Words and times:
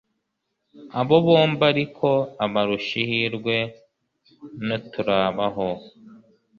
abo 0.99 1.15
bombi 1.25 1.63
ariko, 1.71 2.07
ubarusha 2.45 2.93
ihirwe, 3.03 3.57
ni 4.65 4.73
utarabaho 4.77 5.67